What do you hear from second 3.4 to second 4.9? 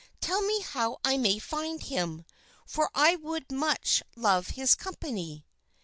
much love his